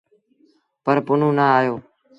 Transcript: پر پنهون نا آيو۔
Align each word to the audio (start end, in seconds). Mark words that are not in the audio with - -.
پر 0.83 0.97
پنهون 1.05 1.33
نا 1.37 1.45
آيو۔ 1.59 1.75